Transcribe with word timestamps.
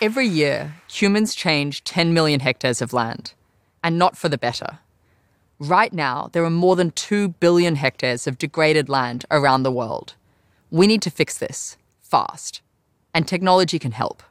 Every 0.00 0.28
year, 0.28 0.76
humans 0.88 1.34
change 1.34 1.82
10 1.82 2.14
million 2.14 2.38
hectares 2.38 2.80
of 2.80 2.92
land, 2.92 3.32
and 3.82 3.98
not 3.98 4.16
for 4.16 4.28
the 4.28 4.38
better. 4.38 4.78
Right 5.58 5.92
now, 5.92 6.30
there 6.32 6.44
are 6.44 6.50
more 6.50 6.76
than 6.76 6.92
2 6.92 7.30
billion 7.40 7.74
hectares 7.74 8.28
of 8.28 8.38
degraded 8.38 8.88
land 8.88 9.24
around 9.28 9.64
the 9.64 9.72
world. 9.72 10.14
We 10.70 10.86
need 10.86 11.02
to 11.02 11.10
fix 11.10 11.36
this 11.36 11.76
fast, 12.00 12.62
and 13.12 13.26
technology 13.26 13.80
can 13.80 13.90
help. 13.90 14.22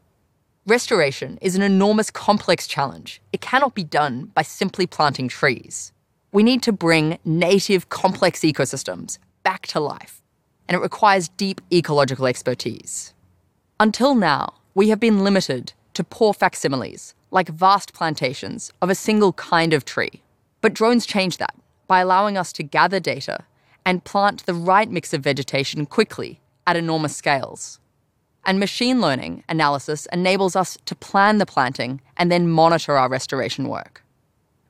Restoration 0.66 1.38
is 1.42 1.58
an 1.58 1.62
enormous 1.62 2.12
complex 2.12 2.66
challenge. 2.66 3.22
It 3.34 3.42
cannot 3.42 3.76
be 3.76 3.84
done 3.84 4.32
by 4.34 4.44
simply 4.44 4.88
planting 4.88 5.28
trees. 5.28 5.92
We 6.32 6.44
need 6.44 6.64
to 6.64 6.72
bring 6.72 7.20
native 7.26 7.90
complex 7.90 8.40
ecosystems 8.40 9.18
back 9.44 9.68
to 9.68 9.82
life, 9.82 10.22
and 10.70 10.78
it 10.78 10.82
requires 10.82 11.28
deep 11.28 11.60
ecological 11.74 12.26
expertise. 12.26 13.14
Until 13.82 14.16
now, 14.16 14.54
we 14.78 14.90
have 14.90 15.00
been 15.00 15.24
limited 15.24 15.74
to 15.96 16.04
poor 16.04 16.36
facsimiles, 16.36 17.16
like 17.32 17.50
vast 17.50 17.94
plantations 17.94 18.72
of 18.80 18.92
a 18.92 18.94
single 18.94 19.34
kind 19.34 19.74
of 19.74 19.84
tree. 19.84 20.22
But 20.62 20.76
drones 20.76 21.08
change 21.08 21.38
that 21.38 21.56
by 21.88 22.00
allowing 22.00 22.38
us 22.38 22.54
to 22.54 22.62
gather 22.62 23.00
data 23.00 23.40
and 23.88 24.04
plant 24.04 24.46
the 24.46 24.54
right 24.54 24.88
mix 24.88 25.16
of 25.16 25.24
vegetation 25.24 25.88
quickly 25.88 26.40
at 26.68 26.76
enormous 26.76 27.18
scales. 27.18 27.80
And 28.46 28.60
machine 28.60 29.02
learning 29.02 29.44
analysis 29.50 30.08
enables 30.14 30.56
us 30.56 30.78
to 30.86 30.94
plan 30.94 31.40
the 31.40 31.48
planting 31.48 32.00
and 32.16 32.32
then 32.32 32.48
monitor 32.48 32.98
our 32.98 33.10
restoration 33.10 33.70
work. 33.70 34.04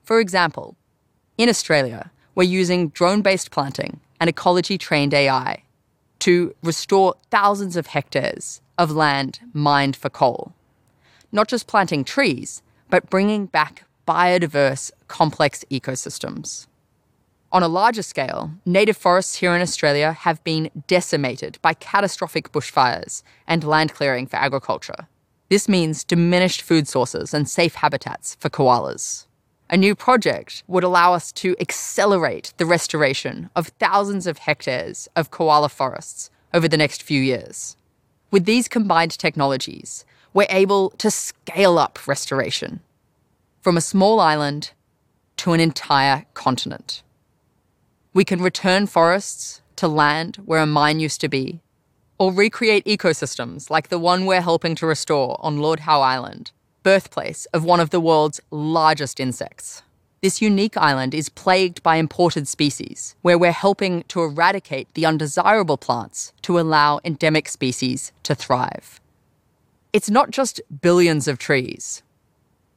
For 0.05 0.21
example, 0.21 0.77
in 1.37 1.49
Australia, 1.49 2.11
we're 2.33 2.43
using 2.43 2.87
drone 2.91 3.21
based 3.21 3.51
planting 3.51 3.99
and 4.21 4.29
ecology 4.29 4.77
trained 4.77 5.13
AI 5.13 5.63
to 6.19 6.55
restore 6.63 7.15
thousands 7.29 7.75
of 7.75 7.87
hectares 7.87 8.61
of 8.77 8.91
land 8.91 9.39
mined 9.53 9.95
for 9.95 10.09
coal. 10.09 10.53
Not 11.31 11.47
just 11.47 11.67
planting 11.67 12.03
trees, 12.03 12.61
but 12.89 13.09
bringing 13.09 13.45
back 13.45 13.83
biodiverse, 14.07 14.91
complex 15.07 15.65
ecosystems. 15.69 16.67
On 17.51 17.63
a 17.63 17.67
larger 17.67 18.01
scale, 18.01 18.51
native 18.65 18.97
forests 18.97 19.35
here 19.35 19.55
in 19.55 19.61
Australia 19.61 20.11
have 20.11 20.43
been 20.43 20.69
decimated 20.87 21.57
by 21.61 21.73
catastrophic 21.73 22.51
bushfires 22.51 23.23
and 23.47 23.63
land 23.63 23.93
clearing 23.93 24.27
for 24.27 24.35
agriculture. 24.35 25.07
This 25.49 25.69
means 25.69 26.03
diminished 26.03 26.61
food 26.61 26.87
sources 26.89 27.33
and 27.33 27.47
safe 27.49 27.75
habitats 27.75 28.35
for 28.39 28.49
koalas. 28.49 29.27
A 29.69 29.77
new 29.77 29.95
project 29.95 30.63
would 30.67 30.83
allow 30.83 31.13
us 31.13 31.31
to 31.33 31.55
accelerate 31.59 32.53
the 32.57 32.65
restoration 32.65 33.49
of 33.55 33.67
thousands 33.79 34.27
of 34.27 34.39
hectares 34.39 35.07
of 35.15 35.31
koala 35.31 35.69
forests 35.69 36.29
over 36.53 36.67
the 36.67 36.77
next 36.77 37.03
few 37.03 37.21
years. 37.21 37.77
With 38.29 38.45
these 38.45 38.67
combined 38.67 39.17
technologies, 39.17 40.03
we're 40.33 40.47
able 40.49 40.89
to 40.91 41.09
scale 41.09 41.79
up 41.79 42.07
restoration 42.07 42.81
from 43.61 43.77
a 43.77 43.81
small 43.81 44.19
island 44.19 44.71
to 45.37 45.53
an 45.53 45.59
entire 45.59 46.25
continent. 46.33 47.03
We 48.13 48.25
can 48.25 48.41
return 48.41 48.87
forests 48.87 49.61
to 49.77 49.87
land 49.87 50.37
where 50.45 50.61
a 50.61 50.65
mine 50.65 50.99
used 50.99 51.21
to 51.21 51.29
be, 51.29 51.61
or 52.17 52.33
recreate 52.33 52.83
ecosystems 52.85 53.69
like 53.69 53.87
the 53.87 53.99
one 53.99 54.25
we're 54.25 54.41
helping 54.41 54.75
to 54.75 54.87
restore 54.87 55.37
on 55.39 55.59
Lord 55.59 55.81
Howe 55.81 56.01
Island, 56.01 56.51
birthplace 56.83 57.45
of 57.53 57.63
one 57.63 57.79
of 57.79 57.91
the 57.91 58.01
world's 58.01 58.41
largest 58.51 59.19
insects. 59.19 59.83
This 60.21 60.41
unique 60.41 60.75
island 60.75 61.13
is 61.13 61.29
plagued 61.29 61.83
by 61.83 61.97
imported 61.97 62.47
species, 62.47 63.15
where 63.21 63.37
we're 63.37 63.51
helping 63.51 64.03
to 64.07 64.23
eradicate 64.23 64.91
the 64.95 65.05
undesirable 65.05 65.77
plants 65.77 66.33
to 66.41 66.59
allow 66.59 66.99
endemic 67.03 67.47
species 67.47 68.11
to 68.23 68.33
thrive. 68.33 68.99
It's 69.93 70.09
not 70.09 70.31
just 70.31 70.59
billions 70.81 71.27
of 71.27 71.37
trees, 71.37 72.01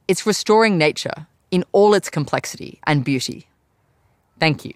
it's 0.07 0.27
restoring 0.27 0.77
nature 0.77 1.27
in 1.49 1.63
all 1.71 1.95
its 1.95 2.09
complexity 2.09 2.79
and 2.85 3.03
beauty. 3.03 3.47
Thank 4.39 4.63
you. 4.63 4.73